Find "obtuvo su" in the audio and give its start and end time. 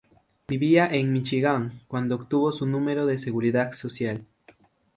2.15-2.65